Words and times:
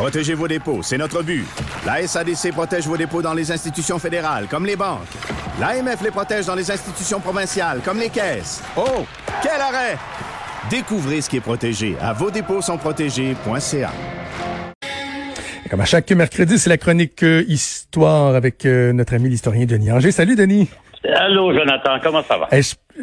Protégez 0.00 0.32
vos 0.32 0.48
dépôts, 0.48 0.82
c'est 0.82 0.96
notre 0.96 1.22
but. 1.22 1.44
La 1.84 2.06
SADC 2.06 2.52
protège 2.52 2.86
vos 2.86 2.96
dépôts 2.96 3.20
dans 3.20 3.34
les 3.34 3.52
institutions 3.52 3.98
fédérales, 3.98 4.46
comme 4.48 4.64
les 4.64 4.74
banques. 4.74 5.04
L'AMF 5.60 6.00
les 6.02 6.10
protège 6.10 6.46
dans 6.46 6.54
les 6.54 6.70
institutions 6.70 7.20
provinciales, 7.20 7.82
comme 7.84 7.98
les 7.98 8.08
caisses. 8.08 8.62
Oh, 8.78 9.04
quel 9.42 9.60
arrêt! 9.60 9.98
Découvrez 10.70 11.20
ce 11.20 11.28
qui 11.28 11.36
est 11.36 11.42
protégé 11.42 11.96
à 12.00 12.14
vos 12.14 12.30
dépôts 12.30 12.62
sont 12.62 12.78
protégés.ca. 12.78 13.92
Comme 15.68 15.80
à 15.82 15.84
chaque 15.84 16.10
mercredi, 16.12 16.58
c'est 16.58 16.70
la 16.70 16.78
chronique 16.78 17.22
euh, 17.22 17.44
Histoire 17.46 18.34
avec 18.34 18.64
euh, 18.64 18.94
notre 18.94 19.12
ami 19.12 19.28
l'historien 19.28 19.66
Denis 19.66 19.92
Anger. 19.92 20.12
Salut 20.12 20.34
Denis! 20.34 20.70
Allô, 21.08 21.52
Jonathan, 21.52 21.98
comment 22.02 22.22
ça 22.22 22.36
va? 22.36 22.48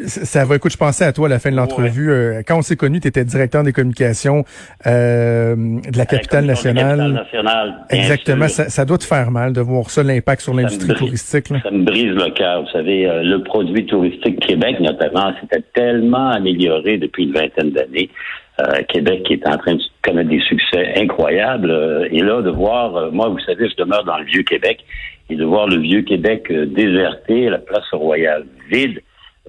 ça 0.06 0.44
va, 0.44 0.56
écoute, 0.56 0.70
je 0.70 0.76
pensais 0.76 1.04
à 1.04 1.12
toi 1.12 1.26
à 1.26 1.30
la 1.30 1.38
fin 1.40 1.50
de 1.50 1.56
l'entrevue. 1.56 2.10
Euh, 2.10 2.42
quand 2.46 2.58
on 2.58 2.62
s'est 2.62 2.76
connus, 2.76 3.00
tu 3.00 3.08
étais 3.08 3.24
directeur 3.24 3.64
des 3.64 3.72
communications 3.72 4.44
euh, 4.86 5.56
de 5.56 5.98
la 5.98 6.06
capitale 6.06 6.44
nationale. 6.44 7.12
nationale 7.12 7.74
Exactement. 7.90 8.46
Ça, 8.48 8.68
ça, 8.68 8.84
doit 8.84 8.98
te 8.98 9.04
faire 9.04 9.32
mal 9.32 9.52
de 9.52 9.60
voir 9.60 9.90
ça, 9.90 10.04
l'impact 10.04 10.42
sur 10.42 10.54
l'industrie 10.54 10.94
touristique. 10.94 11.50
Là. 11.50 11.58
Ça 11.62 11.70
me 11.72 11.84
brise 11.84 12.12
le 12.12 12.30
cœur. 12.30 12.62
Vous 12.62 12.70
savez, 12.70 13.08
euh, 13.08 13.22
le 13.22 13.42
produit 13.42 13.86
touristique 13.86 14.38
Québec, 14.40 14.78
notamment, 14.80 15.32
s'était 15.40 15.64
tellement 15.74 16.28
amélioré 16.28 16.98
depuis 16.98 17.24
une 17.24 17.32
vingtaine 17.32 17.70
d'années. 17.70 18.10
Québec 18.88 19.22
qui 19.24 19.34
est 19.34 19.46
en 19.46 19.56
train 19.56 19.74
de 19.74 19.82
connaître 20.02 20.28
des 20.30 20.40
succès 20.40 20.92
incroyables. 20.96 22.08
et 22.10 22.20
là, 22.20 22.42
de 22.42 22.50
voir, 22.50 23.12
moi, 23.12 23.28
vous 23.28 23.38
savez, 23.40 23.68
je 23.68 23.76
demeure 23.76 24.04
dans 24.04 24.18
le 24.18 24.24
vieux 24.24 24.42
Québec 24.42 24.84
et 25.30 25.36
de 25.36 25.44
voir 25.44 25.66
le 25.66 25.78
vieux 25.78 26.02
Québec 26.02 26.50
euh, 26.50 26.66
déserté, 26.66 27.48
la 27.48 27.58
place 27.58 27.88
royale 27.92 28.46
vide, 28.70 29.02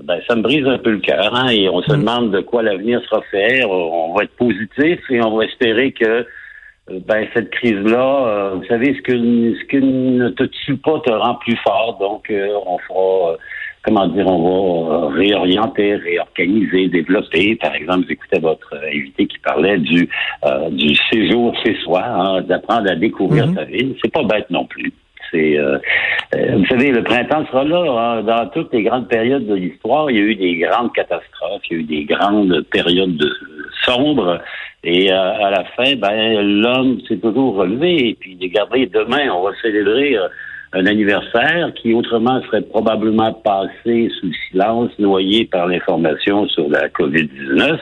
ben, 0.03 0.19
ça 0.27 0.35
me 0.35 0.41
brise 0.41 0.65
un 0.65 0.77
peu 0.77 0.91
le 0.91 0.99
cœur. 0.99 1.33
Hein, 1.35 1.49
et 1.49 1.69
on 1.69 1.81
se 1.81 1.93
mm. 1.93 1.99
demande 1.99 2.31
de 2.31 2.41
quoi 2.41 2.63
l'avenir 2.63 3.01
sera 3.09 3.21
fait. 3.31 3.63
On 3.65 4.13
va 4.13 4.23
être 4.23 4.35
positif 4.35 4.99
et 5.09 5.21
on 5.21 5.37
va 5.37 5.45
espérer 5.45 5.91
que 5.91 6.05
euh, 6.05 6.99
ben, 7.05 7.27
cette 7.33 7.49
crise-là, 7.51 8.27
euh, 8.27 8.49
vous 8.55 8.65
savez, 8.65 8.95
ce 8.95 9.01
que, 9.01 9.13
ce 9.13 9.65
que 9.65 9.77
ne 9.77 10.29
te 10.29 10.43
tue 10.43 10.77
pas 10.77 10.99
te 11.05 11.11
rend 11.11 11.35
plus 11.35 11.57
fort. 11.57 11.97
Donc, 11.99 12.31
on 12.31 12.77
fera, 12.79 13.37
comment 13.83 14.07
dire, 14.07 14.27
on 14.27 14.85
va 14.85 15.09
réorienter, 15.15 15.95
réorganiser, 15.95 16.87
développer. 16.89 17.55
Par 17.55 17.73
exemple, 17.75 18.05
j'écoutais 18.07 18.39
votre 18.39 18.75
invité 18.93 19.27
qui 19.27 19.39
parlait 19.39 19.77
du, 19.77 20.09
du 20.71 20.95
séjour 21.11 21.55
chez 21.63 21.75
soi, 21.83 22.03
hein, 22.03 22.41
d'apprendre 22.41 22.89
à 22.91 22.95
découvrir 22.95 23.47
mm-hmm. 23.47 23.55
sa 23.55 23.63
ville. 23.65 23.95
C'est 24.01 24.11
pas 24.11 24.23
bête 24.23 24.49
non 24.49 24.65
plus. 24.65 24.93
C'est, 25.31 25.57
euh, 25.57 25.77
euh, 26.35 26.57
vous 26.57 26.65
savez, 26.65 26.91
le 26.91 27.03
printemps 27.03 27.45
sera 27.47 27.63
là. 27.63 27.83
Hein. 27.83 28.23
Dans 28.23 28.47
toutes 28.47 28.73
les 28.73 28.83
grandes 28.83 29.07
périodes 29.07 29.45
de 29.45 29.55
l'histoire, 29.55 30.09
il 30.09 30.17
y 30.17 30.19
a 30.19 30.23
eu 30.23 30.35
des 30.35 30.55
grandes 30.57 30.93
catastrophes, 30.93 31.61
il 31.69 31.73
y 31.73 31.75
a 31.75 31.79
eu 31.81 31.83
des 31.83 32.05
grandes 32.05 32.61
périodes 32.71 33.17
de, 33.17 33.31
sombres. 33.85 34.39
Et 34.83 35.11
euh, 35.11 35.15
à 35.15 35.51
la 35.51 35.63
fin, 35.75 35.95
ben, 35.95 36.61
l'homme 36.61 36.99
s'est 37.07 37.17
toujours 37.17 37.55
relevé. 37.55 38.09
Et 38.09 38.13
puis, 38.15 38.37
regardez, 38.41 38.87
demain, 38.87 39.29
on 39.31 39.43
va 39.43 39.51
célébrer 39.61 40.17
un 40.73 40.85
anniversaire 40.85 41.73
qui 41.75 41.93
autrement 41.93 42.41
serait 42.43 42.61
probablement 42.61 43.33
passé 43.33 44.09
sous 44.19 44.31
silence, 44.49 44.91
noyé 44.99 45.45
par 45.45 45.67
l'information 45.67 46.47
sur 46.49 46.69
la 46.69 46.89
COVID-19. 46.89 47.79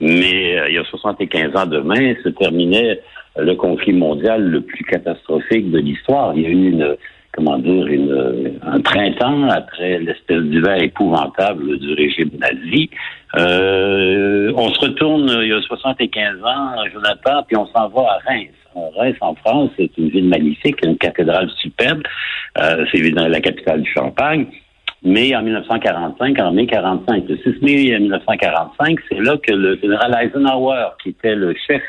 Mais 0.00 0.56
il 0.68 0.74
y 0.74 0.78
a 0.78 0.84
75 0.84 1.56
ans 1.56 1.66
demain, 1.66 2.14
se 2.22 2.30
terminait 2.30 3.00
le 3.36 3.54
conflit 3.54 3.92
mondial 3.92 4.42
le 4.42 4.60
plus 4.60 4.84
catastrophique 4.84 5.70
de 5.70 5.78
l'histoire. 5.78 6.32
Il 6.34 6.42
y 6.42 6.46
a 6.46 6.48
eu 6.48 6.70
une, 6.70 6.96
comment 7.32 7.58
dire, 7.58 7.86
une, 7.86 8.58
un 8.62 8.80
printemps 8.80 9.48
après 9.48 9.98
l'espèce 9.98 10.42
d'hiver 10.42 10.82
épouvantable 10.82 11.78
du 11.78 11.94
régime 11.94 12.30
nazi. 12.38 12.90
Euh, 13.36 14.52
on 14.56 14.72
se 14.72 14.80
retourne 14.80 15.28
il 15.42 15.48
y 15.48 15.52
a 15.52 15.60
75 15.60 16.42
ans, 16.44 16.76
Jonathan, 16.92 17.42
puis 17.46 17.56
on 17.56 17.66
s'en 17.66 17.88
va 17.88 18.02
à 18.02 18.18
Reims. 18.28 18.54
Reims, 18.74 19.16
en 19.20 19.34
France, 19.34 19.70
c'est 19.76 19.90
une 19.98 20.08
ville 20.08 20.28
magnifique, 20.28 20.84
une 20.84 20.96
cathédrale 20.96 21.48
superbe. 21.60 22.02
Euh, 22.58 22.84
c'est 22.90 22.98
évidemment 22.98 23.28
la 23.28 23.40
capitale 23.40 23.82
du 23.82 23.90
Champagne. 23.90 24.46
Mais 25.02 25.34
en 25.36 25.42
1945, 25.42 26.38
en 26.40 26.52
mai 26.52 26.66
45, 26.66 27.24
le 27.28 27.36
6 27.36 27.62
mai 27.62 27.98
1945, 27.98 28.98
c'est 29.08 29.20
là 29.20 29.36
que 29.36 29.52
le 29.52 29.76
général 29.76 30.16
Eisenhower, 30.18 30.86
qui 31.02 31.10
était 31.10 31.34
le 31.34 31.54
chef 31.66 31.82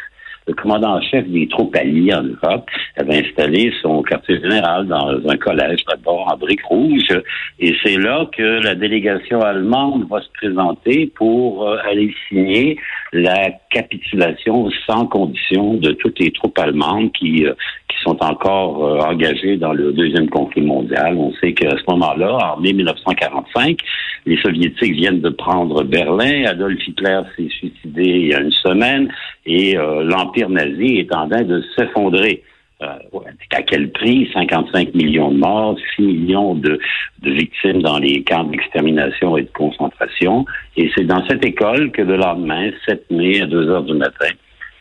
le 0.48 0.54
commandant 0.54 0.98
en 0.98 1.02
chef 1.02 1.28
des 1.28 1.48
troupes 1.48 1.76
alliées 1.76 2.14
en 2.14 2.24
Europe 2.24 2.70
avait 2.98 3.26
installé 3.26 3.74
son 3.82 4.04
quartier 4.04 4.40
général 4.40 4.88
dans 4.88 5.18
un 5.28 5.38
collège 5.38 5.84
d'abord 5.88 6.32
en 6.32 6.38
briques 6.38 6.64
rouges. 6.66 7.20
Et 7.60 7.76
c'est 7.84 7.98
là 7.98 8.28
que 8.32 8.64
la 8.64 8.76
délégation 8.76 9.42
allemande 9.42 10.08
va 10.10 10.22
se 10.22 10.30
présenter 10.34 11.12
pour 11.16 11.68
euh, 11.68 11.78
aller 11.90 12.14
signer 12.30 12.78
la 13.12 13.50
capitulation 13.72 14.70
sans 14.88 15.08
condition 15.08 15.76
de 15.76 15.92
toutes 15.94 16.20
les 16.20 16.32
troupes 16.32 16.58
allemandes 16.60 17.12
qui, 17.14 17.46
euh, 17.46 17.54
qui 17.90 17.98
sont 18.04 18.18
encore 18.24 18.86
euh, 18.86 19.00
engagées 19.00 19.58
dans 19.58 19.74
le 19.74 19.94
deuxième 19.94 20.30
conflit 20.30 20.62
mondial. 20.62 21.16
On 21.18 21.34
sait 21.42 21.54
qu'à 21.54 21.72
ce 21.72 21.92
moment-là, 21.92 22.56
en 22.56 22.60
mai 22.60 22.74
1945, 22.74 23.78
les 24.26 24.38
soviétiques 24.38 24.94
viennent 24.94 25.22
de 25.22 25.30
prendre 25.30 25.84
Berlin. 25.84 26.46
Adolf 26.46 26.88
Hitler 26.88 27.22
s'est 27.36 27.50
suicidé 27.50 28.04
il 28.04 28.28
y 28.28 28.34
a 28.34 28.42
une 28.42 28.52
semaine 28.52 29.10
et 29.46 29.76
l'Empire 29.76 30.50
nazi 30.50 30.98
est 30.98 31.14
en 31.14 31.30
train 31.30 31.44
de 31.44 31.64
s'effondrer. 31.76 32.44
Euh, 32.82 33.20
à 33.52 33.62
quel 33.62 33.90
prix? 33.92 34.30
55 34.34 34.94
millions 34.96 35.32
de 35.32 35.38
morts, 35.38 35.78
6 35.96 36.02
millions 36.02 36.56
de, 36.56 36.80
victimes 37.24 37.82
dans 37.82 38.00
les 38.00 38.22
camps 38.24 38.44
d'extermination 38.44 39.38
et 39.38 39.44
de 39.44 39.52
concentration. 39.54 40.46
Et 40.76 40.92
c'est 40.96 41.06
dans 41.06 41.26
cette 41.28 41.46
école 41.46 41.92
que 41.92 42.02
le 42.02 42.18
lendemain, 42.18 42.72
7 42.86 43.10
mai 43.12 43.42
à 43.42 43.46
2 43.46 43.70
heures 43.70 43.84
du 43.84 43.94
matin, 43.94 44.28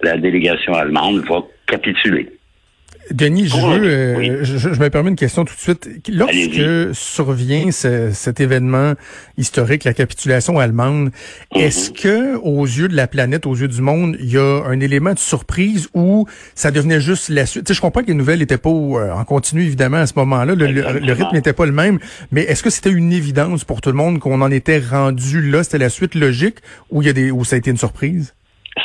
la 0.03 0.17
délégation 0.17 0.75
allemande 0.75 1.21
va 1.29 1.43
capituler. 1.67 2.29
Denis, 3.11 3.49
je 3.49 3.57
veux, 3.57 3.85
euh, 3.85 4.45
je, 4.45 4.69
me 4.69 4.89
permets 4.89 5.11
une 5.11 5.17
question 5.17 5.45
tout 5.45 5.55
de 5.55 5.61
suite. 5.61 5.89
Lorsque 6.09 6.95
survient 6.95 7.71
cet 7.71 8.41
événement 8.41 8.95
historique, 9.37 9.85
la 9.85 9.93
capitulation 9.93 10.59
allemande, 10.59 11.11
mhm. 11.55 11.61
est-ce 11.61 11.91
que, 11.91 12.37
aux 12.37 12.65
yeux 12.65 12.89
de 12.89 12.97
la 12.97 13.07
planète, 13.07 13.47
aux 13.47 13.55
yeux 13.55 13.69
du 13.69 13.83
monde, 13.83 14.17
il 14.21 14.31
y 14.31 14.39
a 14.39 14.63
un 14.67 14.81
élément 14.81 15.13
de 15.13 15.19
surprise 15.19 15.89
ou 15.95 16.27
ça 16.55 16.71
devenait 16.71 17.01
juste 17.01 17.29
la 17.29 17.47
suite? 17.47 17.67
Tu 17.67 17.73
sais, 17.73 17.77
je 17.77 17.81
comprends 17.81 18.03
que 18.03 18.09
les 18.09 18.15
nouvelles 18.15 18.39
n'étaient 18.39 18.59
pas 18.59 18.71
euh, 18.71 19.13
en 19.13 19.25
continu, 19.25 19.63
évidemment, 19.65 19.99
à 19.99 20.07
ce 20.07 20.15
moment-là. 20.17 20.55
Le, 20.55 20.67
le, 20.67 21.13
rythme 21.13 21.35
n'était 21.35 21.53
pas 21.53 21.67
le 21.67 21.73
même. 21.73 21.99
Mais 22.33 22.43
est-ce 22.43 22.63
que 22.63 22.71
c'était 22.71 22.91
une 22.91 23.13
évidence 23.13 23.65
pour 23.65 23.81
tout 23.81 23.91
le 23.91 23.97
monde 23.97 24.19
qu'on 24.19 24.41
en 24.41 24.51
était 24.51 24.79
rendu 24.79 25.51
là? 25.51 25.63
C'était 25.63 25.79
la 25.79 25.91
suite 25.91 26.15
logique 26.15 26.59
ou 26.91 27.03
il 27.03 27.07
y 27.07 27.09
a 27.09 27.13
des, 27.13 27.31
ou 27.31 27.45
ça 27.45 27.57
a 27.57 27.59
été 27.59 27.71
une 27.71 27.77
surprise? 27.77 28.35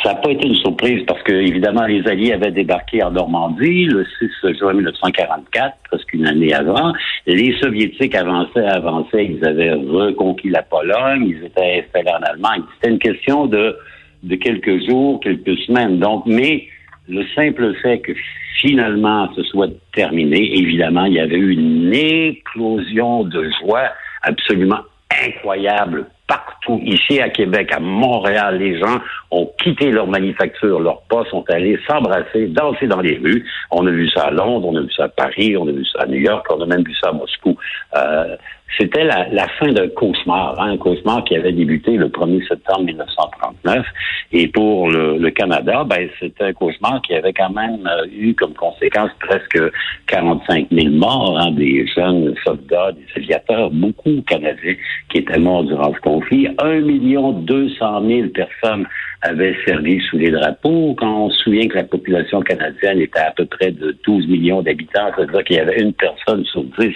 Ça 0.04 0.14
n'a 0.14 0.16
pas 0.20 0.32
été 0.32 0.48
une 0.48 0.56
surprise 0.56 1.04
parce 1.08 1.22
que, 1.24 1.34
évidemment, 1.34 1.86
les 1.86 2.08
Alliés 2.08 2.34
avaient 2.34 2.52
débarqué 2.52 3.02
en 3.02 3.12
Normandie 3.12 3.86
le 3.86 4.06
6 4.20 4.58
juin 4.60 4.74
1944, 4.74 5.78
presque 5.90 6.14
une 6.14 6.28
année 6.28 6.54
avant. 6.54 6.94
Les 7.26 7.58
Soviétiques 7.60 8.14
avançaient, 8.14 8.66
avançaient, 8.66 9.26
ils 9.26 9.44
avaient 9.44 9.74
reconquis 9.74 10.50
la 10.50 10.62
Pologne, 10.62 11.26
ils 11.28 11.44
étaient 11.44 11.84
installés 11.84 12.12
en 12.12 12.22
Allemagne. 12.22 12.62
C'était 12.76 12.94
une 12.94 13.00
question 13.00 13.48
de, 13.48 13.76
de 14.22 14.36
quelques 14.36 14.86
jours, 14.88 15.20
quelques 15.22 15.58
semaines. 15.60 15.98
Donc, 15.98 16.24
mais 16.28 16.68
le 17.08 17.26
simple 17.36 17.74
fait 17.82 18.00
que 18.00 18.14
finalement 18.62 19.30
ce 19.36 19.44
soit 19.44 19.70
terminé, 19.94 20.58
évidemment, 20.58 21.06
il 21.06 21.14
y 21.14 21.20
avait 21.20 21.38
eu 21.38 21.54
une 21.54 21.94
éclosion 21.94 23.24
de 23.24 23.50
joie 23.62 23.90
absolument 24.22 24.82
incroyable 25.26 26.08
partout, 26.28 26.80
ici 26.84 27.20
à 27.20 27.30
Québec, 27.30 27.72
à 27.74 27.80
Montréal, 27.80 28.60
les 28.60 28.80
gens 28.80 29.00
ont 29.32 29.50
quitté 29.62 29.90
leur 29.90 30.06
manufacture, 30.06 30.80
leur 30.80 31.02
poste, 31.10 31.32
sont 31.32 31.44
allés 31.50 31.80
s'embrasser, 31.88 32.48
danser 32.48 32.88
dans 32.88 33.02
les 33.02 33.18
rues. 33.18 33.44
On 33.72 33.86
a 33.88 33.90
vu 33.90 34.08
ça 34.10 34.26
à 34.26 34.32
Londres, 34.32 34.68
on 34.68 34.76
a 34.76 34.82
vu 34.82 34.92
ça 34.96 35.06
à 35.06 35.10
Paris, 35.10 35.58
on 35.58 35.68
a 35.68 35.72
vu 35.72 35.84
ça 35.86 36.04
à 36.04 36.06
New 36.06 36.20
York, 36.20 36.46
on 36.52 36.62
a 36.62 36.66
même 36.68 36.84
vu 36.84 36.94
ça 37.02 37.10
à 37.10 37.14
Moscou. 37.14 37.58
Euh, 37.98 38.36
c'était 38.78 39.04
la, 39.04 39.28
la, 39.30 39.48
fin 39.60 39.72
d'un 39.72 39.88
cauchemar, 39.90 40.60
hein, 40.60 40.72
un 40.72 40.78
cauchemar 40.78 41.24
qui 41.24 41.36
avait 41.36 41.52
débuté 41.52 41.98
le 41.98 42.08
1er 42.08 42.48
septembre 42.48 42.84
1939. 42.84 43.86
Et 44.32 44.48
pour 44.48 44.90
le, 44.90 45.18
le 45.18 45.32
Canada, 45.32 45.84
ben, 45.84 46.08
c'était 46.20 46.46
un 46.46 46.54
cauchemar 46.54 47.02
qui 47.02 47.16
avait 47.16 47.34
quand 47.34 47.50
même 47.50 47.88
euh, 47.88 48.06
eu 48.12 48.34
comme 48.36 48.54
conséquence 48.54 49.12
presque 49.20 49.60
45 50.08 50.68
000 50.72 50.90
morts, 50.96 51.38
hein, 51.40 51.52
des 51.52 51.88
jeunes 51.88 52.36
soldats, 52.46 52.92
des 52.92 53.22
aviateurs, 53.22 53.72
beaucoup 53.72 54.22
Canadiens 54.28 54.76
qui 55.10 55.18
étaient 55.20 55.40
morts 55.40 55.64
durant 55.64 55.94
ce 55.94 56.00
conflit. 56.00 56.48
1 56.60 56.82
200 56.82 58.08
000 58.08 58.28
personnes 58.30 58.86
avaient 59.22 59.56
servi 59.66 60.00
sous 60.10 60.18
les 60.18 60.32
drapeaux. 60.32 60.96
Quand 60.98 61.26
on 61.26 61.30
se 61.30 61.44
souvient 61.44 61.68
que 61.68 61.76
la 61.76 61.84
population 61.84 62.42
canadienne 62.42 63.00
était 63.02 63.20
à 63.20 63.32
peu 63.32 63.46
près 63.46 63.72
de 63.72 63.98
12 64.06 64.28
millions 64.28 64.62
d'habitants, 64.62 65.12
c'est-à-dire 65.16 65.44
qu'il 65.44 65.56
y 65.58 65.60
avait 65.60 65.82
une 65.82 65.94
personne 65.94 66.46
sur 66.46 66.64
10 66.64 66.94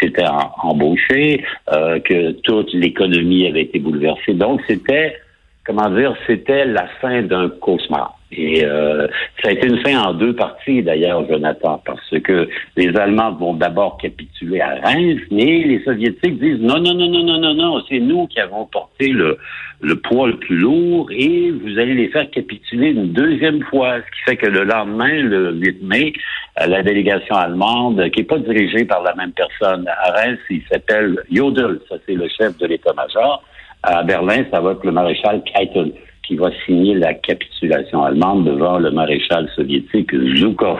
c'était 0.00 0.26
embauché 0.62 1.44
euh, 1.72 1.98
que 2.00 2.32
toute 2.32 2.72
l'économie 2.72 3.46
avait 3.46 3.62
été 3.62 3.78
bouleversée. 3.78 4.34
Donc, 4.34 4.60
c'était, 4.66 5.16
comment 5.64 5.90
dire, 5.90 6.14
c'était 6.26 6.64
la 6.64 6.86
fin 7.00 7.22
d'un 7.22 7.48
cauchemar. 7.48 8.19
Et 8.32 8.64
euh, 8.64 9.08
ça 9.42 9.48
a 9.48 9.52
été 9.52 9.66
une 9.66 9.78
fin 9.78 10.00
en 10.00 10.14
deux 10.14 10.34
parties 10.34 10.82
d'ailleurs, 10.82 11.26
Jonathan, 11.28 11.82
parce 11.84 12.14
que 12.22 12.48
les 12.76 12.96
Allemands 12.96 13.32
vont 13.32 13.54
d'abord 13.54 13.98
capituler 13.98 14.60
à 14.60 14.76
Reims, 14.84 15.20
mais 15.32 15.64
les 15.64 15.82
Soviétiques 15.84 16.38
disent 16.38 16.60
non, 16.60 16.78
non, 16.78 16.94
non, 16.94 17.08
non, 17.08 17.24
non, 17.24 17.38
non, 17.40 17.54
non, 17.54 17.82
c'est 17.88 17.98
nous 17.98 18.28
qui 18.28 18.38
avons 18.38 18.66
porté 18.66 19.08
le, 19.08 19.36
le 19.80 19.96
poids 19.96 20.28
le 20.28 20.36
plus 20.36 20.56
lourd 20.56 21.10
et 21.10 21.50
vous 21.50 21.76
allez 21.78 21.94
les 21.94 22.08
faire 22.08 22.30
capituler 22.30 22.90
une 22.90 23.12
deuxième 23.12 23.62
fois, 23.64 23.96
ce 23.96 24.02
qui 24.02 24.20
fait 24.26 24.36
que 24.36 24.46
le 24.46 24.62
lendemain, 24.62 25.22
le 25.22 25.52
8 25.54 25.82
mai, 25.82 26.12
euh, 26.60 26.66
la 26.66 26.84
délégation 26.84 27.34
allemande, 27.34 28.10
qui 28.10 28.20
n'est 28.20 28.26
pas 28.26 28.38
dirigée 28.38 28.84
par 28.84 29.02
la 29.02 29.14
même 29.16 29.32
personne 29.32 29.88
à 29.88 30.12
Reims, 30.12 30.38
il 30.50 30.62
s'appelle 30.70 31.18
Jodl, 31.32 31.80
ça 31.88 31.96
c'est 32.06 32.14
le 32.14 32.28
chef 32.28 32.56
de 32.58 32.66
l'état-major. 32.66 33.42
À 33.82 34.02
Berlin, 34.02 34.44
ça 34.52 34.60
va 34.60 34.72
être 34.72 34.84
le 34.84 34.92
maréchal 34.92 35.42
Keitel 35.42 35.92
qui 36.30 36.36
va 36.36 36.50
signer 36.64 36.94
la 36.94 37.12
capitulation 37.12 38.04
allemande 38.04 38.44
devant 38.44 38.78
le 38.78 38.92
maréchal 38.92 39.50
soviétique 39.56 40.14
Zhukov. 40.36 40.78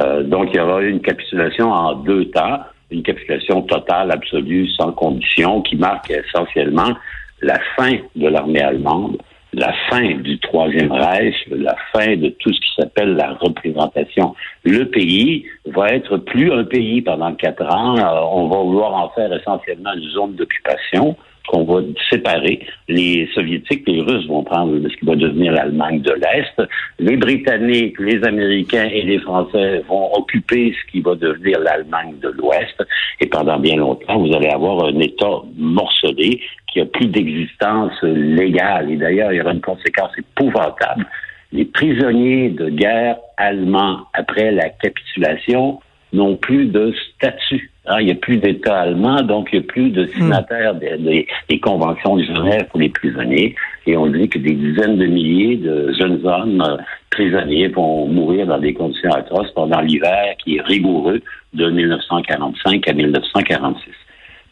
Euh, 0.00 0.24
donc, 0.24 0.48
il 0.52 0.56
y 0.56 0.60
aura 0.60 0.82
une 0.82 1.00
capitulation 1.00 1.70
en 1.70 1.94
deux 1.94 2.24
temps, 2.30 2.58
une 2.90 3.04
capitulation 3.04 3.62
totale, 3.62 4.10
absolue, 4.10 4.68
sans 4.70 4.90
condition, 4.90 5.62
qui 5.62 5.76
marque 5.76 6.10
essentiellement 6.10 6.96
la 7.42 7.60
fin 7.76 7.92
de 8.16 8.26
l'armée 8.26 8.60
allemande, 8.60 9.18
la 9.52 9.72
fin 9.88 10.16
du 10.16 10.36
Troisième 10.40 10.90
Reich, 10.90 11.36
la 11.48 11.76
fin 11.92 12.16
de 12.16 12.30
tout 12.30 12.52
ce 12.52 12.58
qui 12.58 12.74
s'appelle 12.76 13.14
la 13.14 13.34
représentation. 13.34 14.34
Le 14.64 14.82
pays 14.86 15.44
va 15.66 15.90
être 15.90 16.16
plus 16.16 16.52
un 16.52 16.64
pays 16.64 17.02
pendant 17.02 17.32
quatre 17.34 17.62
ans. 17.72 17.96
Euh, 17.96 18.20
on 18.32 18.48
va 18.48 18.56
vouloir 18.56 18.94
en 18.94 19.10
faire 19.10 19.32
essentiellement 19.32 19.92
une 19.94 20.10
zone 20.10 20.34
d'occupation 20.34 21.16
qu'on 21.48 21.64
va 21.64 21.80
séparer. 22.10 22.60
Les 22.88 23.28
Soviétiques, 23.34 23.84
les 23.86 24.00
Russes 24.02 24.26
vont 24.26 24.44
prendre 24.44 24.78
ce 24.88 24.96
qui 24.96 25.04
va 25.04 25.16
devenir 25.16 25.52
l'Allemagne 25.52 26.00
de 26.00 26.12
l'Est. 26.12 26.68
Les 26.98 27.16
Britanniques, 27.16 27.98
les 27.98 28.22
Américains 28.24 28.88
et 28.92 29.02
les 29.02 29.18
Français 29.18 29.82
vont 29.88 30.12
occuper 30.14 30.72
ce 30.72 30.92
qui 30.92 31.00
va 31.00 31.14
devenir 31.14 31.58
l'Allemagne 31.60 32.14
de 32.22 32.28
l'Ouest. 32.28 32.82
Et 33.20 33.26
pendant 33.26 33.58
bien 33.58 33.76
longtemps, 33.76 34.18
vous 34.18 34.34
allez 34.34 34.48
avoir 34.48 34.84
un 34.86 34.98
État 35.00 35.42
morcelé 35.56 36.40
qui 36.72 36.80
a 36.80 36.86
plus 36.86 37.06
d'existence 37.06 38.00
légale. 38.02 38.90
Et 38.90 38.96
d'ailleurs, 38.96 39.32
il 39.32 39.38
y 39.38 39.40
aura 39.40 39.52
une 39.52 39.60
conséquence 39.60 40.12
épouvantable. 40.18 41.06
Les 41.52 41.64
prisonniers 41.64 42.50
de 42.50 42.68
guerre 42.68 43.16
allemands 43.38 44.00
après 44.12 44.50
la 44.50 44.68
capitulation 44.68 45.80
n'ont 46.12 46.36
plus 46.36 46.66
de 46.66 46.92
statut. 47.14 47.70
Hein, 47.86 48.00
il 48.00 48.06
n'y 48.06 48.12
a 48.12 48.16
plus 48.16 48.36
d'État 48.36 48.80
allemand, 48.80 49.22
donc 49.22 49.48
il 49.52 49.60
n'y 49.60 49.64
a 49.64 49.68
plus 49.68 49.90
de 49.90 50.06
signataires 50.06 50.74
des, 50.74 51.26
conventions 51.60 52.16
de 52.16 52.22
Genève 52.22 52.66
pour 52.70 52.80
les 52.80 52.90
prisonniers. 52.90 53.54
Et 53.86 53.96
on 53.96 54.06
dit 54.06 54.28
que 54.28 54.38
des 54.38 54.52
dizaines 54.52 54.98
de 54.98 55.06
milliers 55.06 55.56
de 55.56 55.92
jeunes 55.98 56.20
hommes 56.26 56.62
euh, 56.62 56.76
prisonniers 57.10 57.68
vont 57.68 58.06
mourir 58.06 58.46
dans 58.46 58.58
des 58.58 58.74
conditions 58.74 59.10
atroces 59.12 59.50
pendant 59.54 59.80
l'hiver 59.80 60.34
qui 60.44 60.56
est 60.56 60.62
rigoureux 60.62 61.22
de 61.54 61.70
1945 61.70 62.88
à 62.88 62.92
1946. 62.92 63.92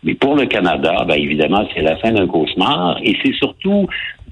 Mais 0.03 0.15
pour 0.15 0.37
le 0.37 0.47
Canada, 0.47 1.05
ben 1.07 1.15
évidemment, 1.15 1.67
c'est 1.75 1.83
la 1.83 1.97
fin 1.97 2.13
d'un 2.13 2.27
cauchemar 2.27 2.99
et 3.03 3.17
c'est 3.23 3.35
surtout, 3.35 3.87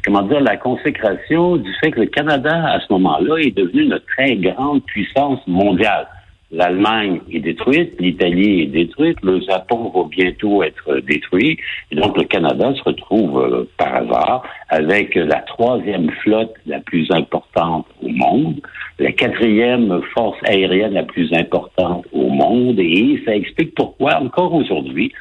comment 0.04 0.22
dire, 0.22 0.40
la 0.40 0.56
consécration 0.56 1.56
du 1.56 1.72
fait 1.80 1.90
que 1.90 2.00
le 2.00 2.06
Canada, 2.06 2.72
à 2.72 2.80
ce 2.80 2.86
moment-là, 2.92 3.36
est 3.38 3.56
devenu 3.56 3.82
une 3.82 4.00
très 4.16 4.36
grande 4.36 4.82
puissance 4.84 5.40
mondiale. 5.46 6.06
L'Allemagne 6.54 7.20
est 7.32 7.40
détruite, 7.40 8.00
l'Italie 8.00 8.62
est 8.62 8.66
détruite, 8.66 9.18
le 9.24 9.40
Japon 9.40 9.90
va 9.92 10.04
bientôt 10.08 10.62
être 10.62 11.00
détruit. 11.00 11.58
Et 11.90 11.96
donc, 11.96 12.16
le 12.16 12.22
Canada 12.22 12.72
se 12.76 12.82
retrouve 12.84 13.40
euh, 13.40 13.68
par 13.76 13.96
hasard 13.96 14.44
avec 14.68 15.16
la 15.16 15.40
troisième 15.40 16.10
flotte 16.22 16.54
la 16.66 16.78
plus 16.78 17.10
importante 17.10 17.86
au 18.00 18.08
monde, 18.08 18.60
la 19.00 19.10
quatrième 19.10 20.00
force 20.14 20.38
aérienne 20.44 20.94
la 20.94 21.02
plus 21.02 21.32
importante 21.32 22.06
au 22.12 22.28
monde. 22.28 22.78
Et 22.78 23.20
ça 23.26 23.34
explique 23.34 23.74
pourquoi, 23.74 24.20
encore 24.20 24.54
aujourd'hui, 24.54 25.12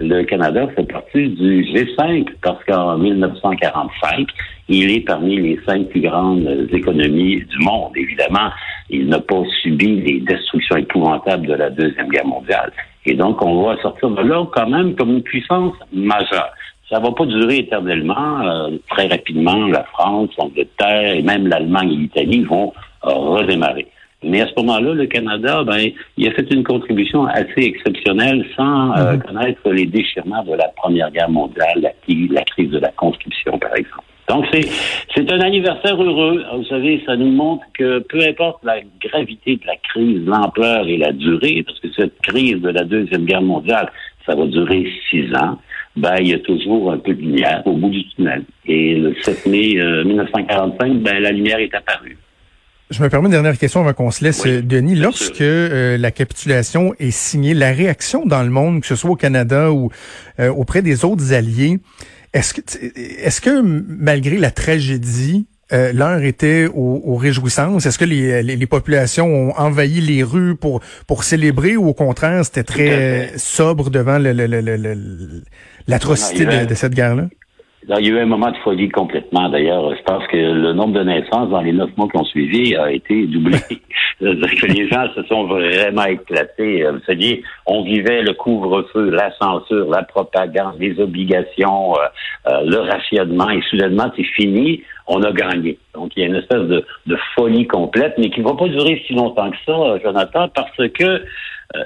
le 0.00 0.24
Canada 0.24 0.66
fait 0.74 0.84
partie 0.84 1.28
du 1.28 1.64
G5 1.64 2.26
parce 2.42 2.62
qu'en 2.64 2.98
1945, 2.98 4.26
il 4.68 4.90
est 4.90 5.00
parmi 5.00 5.36
les 5.36 5.60
cinq 5.66 5.88
plus 5.88 6.00
grandes 6.00 6.68
économies 6.72 7.44
du 7.44 7.58
monde. 7.58 7.92
Évidemment, 7.96 8.50
il 8.90 9.08
n'a 9.08 9.20
pas 9.20 9.42
subi 9.62 10.00
les 10.00 10.20
destructions 10.20 10.76
épouvantables 10.76 11.46
de 11.46 11.54
la 11.54 11.70
Deuxième 11.70 12.08
Guerre 12.08 12.26
mondiale. 12.26 12.72
Et 13.04 13.14
donc, 13.14 13.42
on 13.42 13.62
va 13.64 13.80
sortir 13.82 14.10
de 14.10 14.22
là 14.22 14.46
quand 14.52 14.68
même 14.68 14.94
comme 14.94 15.10
une 15.10 15.22
puissance 15.22 15.74
majeure. 15.92 16.52
Ça 16.88 17.00
va 17.00 17.10
pas 17.12 17.26
durer 17.26 17.58
éternellement. 17.58 18.40
Euh, 18.42 18.70
très 18.90 19.06
rapidement, 19.06 19.66
la 19.66 19.84
France, 19.84 20.30
l'Angleterre 20.38 21.14
et 21.14 21.22
même 21.22 21.48
l'Allemagne 21.48 21.92
et 21.92 21.96
l'Italie 21.96 22.44
vont 22.44 22.72
euh, 23.04 23.10
redémarrer. 23.10 23.86
Mais 24.22 24.40
à 24.40 24.46
ce 24.46 24.52
moment-là, 24.58 24.94
le 24.94 25.06
Canada, 25.06 25.64
ben, 25.64 25.90
il 26.16 26.28
a 26.28 26.32
fait 26.32 26.50
une 26.52 26.64
contribution 26.64 27.26
assez 27.26 27.62
exceptionnelle 27.62 28.44
sans 28.56 28.96
euh, 28.96 29.14
mhm. 29.14 29.22
connaître 29.22 29.70
les 29.70 29.86
déchirements 29.86 30.44
de 30.44 30.54
la 30.54 30.68
Première 30.76 31.10
Guerre 31.10 31.30
mondiale, 31.30 31.80
la, 31.80 31.90
la 32.30 32.42
crise 32.44 32.70
de 32.70 32.78
la 32.78 32.90
conscription, 32.92 33.58
par 33.58 33.74
exemple. 33.76 34.04
Donc, 34.28 34.46
c'est, 34.52 34.66
c'est 35.14 35.30
un 35.32 35.40
anniversaire 35.40 36.00
heureux. 36.00 36.42
Vous 36.56 36.64
savez, 36.64 37.02
ça 37.04 37.16
nous 37.16 37.30
montre 37.30 37.64
que 37.74 37.98
peu 37.98 38.20
importe 38.20 38.64
la 38.64 38.76
gravité 39.00 39.56
de 39.56 39.66
la 39.66 39.76
crise, 39.76 40.24
l'ampleur 40.24 40.86
et 40.86 40.96
la 40.96 41.12
durée, 41.12 41.62
parce 41.66 41.78
que 41.80 41.88
cette 41.92 42.18
crise 42.20 42.60
de 42.60 42.70
la 42.70 42.84
Deuxième 42.84 43.24
Guerre 43.24 43.42
mondiale, 43.42 43.90
ça 44.24 44.34
va 44.34 44.46
durer 44.46 44.90
six 45.10 45.34
ans, 45.34 45.58
ben, 45.96 46.14
il 46.20 46.28
y 46.28 46.34
a 46.34 46.38
toujours 46.38 46.92
un 46.92 46.98
peu 46.98 47.12
de 47.12 47.20
lumière 47.20 47.62
au 47.66 47.72
bout 47.72 47.90
du 47.90 48.08
tunnel. 48.10 48.44
Et 48.66 48.94
le 48.94 49.14
7 49.20 49.46
mai 49.46 49.74
1945, 50.04 50.86
euh, 50.86 50.94
ben, 50.94 51.22
la 51.22 51.32
lumière 51.32 51.58
est 51.58 51.74
apparue. 51.74 52.16
Je 52.92 53.02
me 53.02 53.08
permets 53.08 53.26
une 53.26 53.32
dernière 53.32 53.56
question 53.56 53.80
avant 53.80 53.94
qu'on 53.94 54.10
se 54.10 54.22
laisse, 54.22 54.42
Denis. 54.42 54.94
Lorsque 54.94 55.40
euh, 55.40 55.96
la 55.96 56.10
capitulation 56.10 56.94
est 56.98 57.10
signée, 57.10 57.54
la 57.54 57.72
réaction 57.72 58.26
dans 58.26 58.42
le 58.42 58.50
monde, 58.50 58.82
que 58.82 58.86
ce 58.86 58.96
soit 58.96 59.10
au 59.10 59.16
Canada 59.16 59.72
ou 59.72 59.90
euh, 60.38 60.50
auprès 60.50 60.82
des 60.82 61.06
autres 61.06 61.32
alliés, 61.32 61.78
est-ce 62.34 62.52
que, 62.52 62.60
est-ce 62.96 63.40
que 63.40 63.62
malgré 63.62 64.36
la 64.36 64.50
tragédie, 64.50 65.46
euh, 65.72 65.94
l'heure 65.94 66.22
était 66.22 66.68
aux, 66.74 67.16
réjouissances? 67.16 67.86
Est-ce 67.86 67.98
que 67.98 68.04
les, 68.04 68.42
les, 68.42 68.66
populations 68.66 69.26
ont 69.26 69.56
envahi 69.56 70.02
les 70.02 70.22
rues 70.22 70.54
pour, 70.54 70.82
pour 71.06 71.24
célébrer 71.24 71.78
ou 71.78 71.88
au 71.88 71.94
contraire, 71.94 72.44
c'était 72.44 72.62
très 72.62 73.32
sobre 73.38 73.88
devant 73.88 74.18
l'atrocité 75.86 76.44
de, 76.44 76.66
de 76.66 76.74
cette 76.74 76.94
guerre-là? 76.94 77.28
Il 77.88 78.06
y 78.06 78.10
a 78.10 78.12
eu 78.12 78.18
un 78.20 78.26
moment 78.26 78.50
de 78.50 78.56
folie 78.58 78.88
complètement. 78.88 79.48
D'ailleurs, 79.48 79.94
je 79.96 80.02
pense 80.02 80.24
que 80.28 80.36
le 80.36 80.72
nombre 80.72 80.92
de 80.92 81.02
naissances 81.02 81.50
dans 81.50 81.60
les 81.60 81.72
neuf 81.72 81.90
mois 81.96 82.08
qui 82.08 82.16
ont 82.16 82.24
suivi 82.24 82.76
a 82.76 82.92
été 82.92 83.26
doublé. 83.26 83.58
les 84.20 84.88
gens 84.88 85.06
se 85.14 85.22
sont 85.24 85.46
vraiment 85.46 86.04
éclatés. 86.04 86.84
Vous 86.84 87.00
savez, 87.06 87.42
on 87.66 87.82
vivait 87.82 88.22
le 88.22 88.34
couvre-feu, 88.34 89.10
la 89.10 89.32
censure, 89.36 89.90
la 89.90 90.04
propagande, 90.04 90.76
les 90.78 90.98
obligations, 91.00 91.94
euh, 91.96 92.06
euh, 92.48 92.60
le 92.64 92.78
rationnement, 92.78 93.50
et 93.50 93.62
soudainement, 93.68 94.12
c'est 94.16 94.22
fini. 94.22 94.82
On 95.08 95.20
a 95.22 95.32
gagné. 95.32 95.78
Donc, 95.94 96.12
il 96.16 96.20
y 96.20 96.22
a 96.22 96.28
une 96.28 96.36
espèce 96.36 96.62
de, 96.62 96.84
de 97.06 97.18
folie 97.34 97.66
complète, 97.66 98.14
mais 98.18 98.30
qui 98.30 98.40
ne 98.40 98.48
va 98.48 98.54
pas 98.54 98.68
durer 98.68 99.02
si 99.06 99.14
longtemps 99.14 99.50
que 99.50 99.56
ça, 99.66 99.98
Jonathan, 100.04 100.48
parce 100.54 100.76
que 100.76 101.04
euh, 101.04 101.18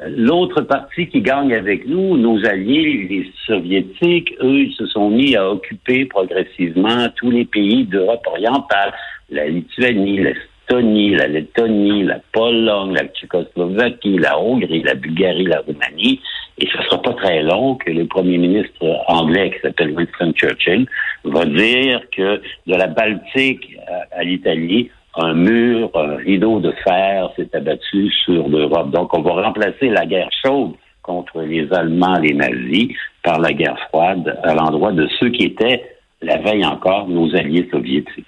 l'autre 0.08 0.62
partie 0.62 1.08
qui 1.08 1.20
gagne 1.20 1.54
avec 1.54 1.86
nous, 1.86 2.16
nos 2.16 2.44
alliés, 2.44 3.06
les 3.08 3.30
soviétiques, 3.46 4.34
eux, 4.40 4.60
ils 4.60 4.72
se 4.72 4.86
sont 4.86 5.10
mis 5.10 5.36
à 5.36 5.50
occuper 5.50 6.04
progressivement 6.06 7.08
tous 7.16 7.30
les 7.30 7.44
pays 7.44 7.84
d'Europe 7.84 8.26
orientale, 8.26 8.92
la 9.30 9.46
Lituanie, 9.46 10.18
l'Estonie, 10.18 11.14
la 11.14 11.28
Lettonie, 11.28 12.02
la 12.04 12.20
Pologne, 12.32 12.94
la 12.94 13.04
Tchécoslovaquie, 13.06 14.18
la 14.18 14.38
Hongrie, 14.38 14.82
la 14.82 14.94
Bulgarie, 14.94 15.44
la 15.44 15.60
Roumanie. 15.60 16.20
Et 16.58 16.66
ce 16.66 16.82
sera 16.84 17.02
pas 17.02 17.12
très 17.12 17.42
long 17.42 17.74
que 17.74 17.90
le 17.90 18.06
premier 18.06 18.38
ministre 18.38 19.04
anglais, 19.08 19.50
qui 19.50 19.60
s'appelle 19.60 19.92
Winston 19.92 20.32
Churchill, 20.32 20.86
va 21.24 21.44
dire 21.44 22.00
que 22.10 22.40
de 22.66 22.74
la 22.74 22.86
Baltique 22.86 23.76
à 24.12 24.24
l'Italie, 24.24 24.90
un 25.16 25.34
mur, 25.34 25.90
un 25.94 26.16
rideau 26.16 26.60
de 26.60 26.72
fer 26.84 27.30
s'est 27.36 27.48
abattu 27.54 28.10
sur 28.24 28.48
l'Europe. 28.48 28.90
Donc, 28.90 29.16
on 29.16 29.22
va 29.22 29.42
remplacer 29.42 29.88
la 29.88 30.06
guerre 30.06 30.30
chaude 30.44 30.72
contre 31.02 31.42
les 31.42 31.72
Allemands, 31.72 32.18
les 32.18 32.34
nazis, 32.34 32.88
par 33.22 33.38
la 33.40 33.52
guerre 33.52 33.78
froide 33.88 34.38
à 34.42 34.54
l'endroit 34.54 34.92
de 34.92 35.08
ceux 35.18 35.30
qui 35.30 35.44
étaient, 35.44 35.84
la 36.22 36.38
veille 36.38 36.64
encore, 36.64 37.08
nos 37.08 37.34
alliés 37.34 37.68
soviétiques. 37.70 38.26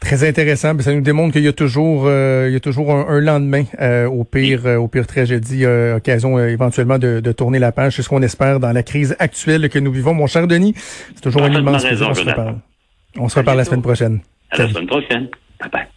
Très 0.00 0.26
intéressant. 0.28 0.76
Ça 0.80 0.92
nous 0.92 1.00
démontre 1.00 1.34
qu'il 1.34 1.44
y 1.44 1.48
a 1.48 1.52
toujours, 1.52 2.04
euh, 2.06 2.46
il 2.48 2.54
y 2.54 2.56
a 2.56 2.60
toujours 2.60 2.92
un, 2.92 3.20
lendemain 3.20 3.62
euh, 3.80 4.08
au 4.08 4.24
pire, 4.24 4.66
euh, 4.66 4.76
au 4.76 4.88
pire 4.88 5.06
tragédie, 5.06 5.64
occasion 5.64 6.40
éventuellement 6.40 6.98
de, 6.98 7.20
tourner 7.32 7.60
la 7.60 7.70
page. 7.70 7.96
C'est 7.96 8.02
ce 8.02 8.08
qu'on 8.08 8.22
espère 8.22 8.58
dans 8.58 8.72
la 8.72 8.82
crise 8.82 9.14
actuelle 9.20 9.68
que 9.68 9.78
nous 9.78 9.92
vivons, 9.92 10.12
mon 10.12 10.26
cher 10.26 10.48
Denis. 10.48 10.74
C'est 11.14 11.22
toujours 11.22 11.42
un 11.42 11.52
immense 11.52 11.84
plaisir. 11.84 12.08
On 12.10 12.14
se 12.14 12.24
reparle. 12.24 12.56
On 13.16 13.28
se 13.28 13.38
reparle 13.38 13.58
la 13.58 13.64
semaine 13.64 13.82
prochaine. 13.82 14.20
À 14.52 14.58
la 14.58 14.68
semaine 14.68 14.86
prochaine. 14.86 15.28
Bye 15.58 15.70
bye. 15.70 15.91